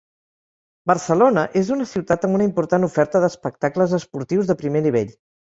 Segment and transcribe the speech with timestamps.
[0.91, 5.15] Barcelona és una ciutat amb una important oferta d'espectacles esportius de primer nivell.